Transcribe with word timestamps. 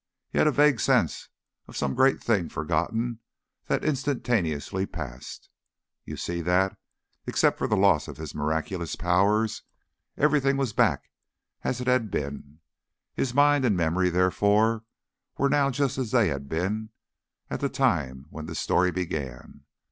He 0.31 0.39
had 0.39 0.47
a 0.47 0.51
vague 0.51 0.79
sense 0.79 1.29
of 1.67 1.77
some 1.77 1.93
great 1.93 2.19
thing 2.19 2.49
forgotten 2.49 3.19
that 3.67 3.85
instantaneously 3.85 4.87
passed. 4.87 5.47
You 6.05 6.17
see 6.17 6.41
that, 6.41 6.75
except 7.27 7.59
for 7.59 7.67
the 7.67 7.77
loss 7.77 8.07
of 8.07 8.17
his 8.17 8.33
miraculous 8.33 8.95
powers, 8.95 9.61
everything 10.17 10.57
was 10.57 10.73
back 10.73 11.11
as 11.63 11.79
it 11.81 11.85
had 11.87 12.09
been, 12.09 12.61
his 13.13 13.35
mind 13.35 13.63
and 13.63 13.77
memory 13.77 14.09
therefore 14.09 14.85
were 15.37 15.49
now 15.49 15.69
just 15.69 15.99
as 15.99 16.09
they 16.09 16.29
had 16.29 16.49
been 16.49 16.89
at 17.51 17.59
the 17.59 17.69
time 17.69 18.25
when 18.31 18.47
this 18.47 18.57
story 18.57 18.89
began. 18.89 19.65